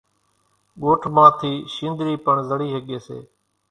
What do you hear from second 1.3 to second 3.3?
ٿِي شينۮرِي پڻ زڙِي ۿڳيَ سي۔